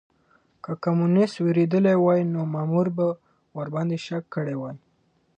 که 0.63 0.71
کمونيسټ 0.83 1.35
وېرېدلی 1.45 1.95
وای 1.99 2.21
نو 2.33 2.41
مامور 2.53 2.87
به 2.97 3.07
ورباندې 3.57 3.97
شک 4.05 4.23
کړی 4.35 4.55
وای. 4.57 4.75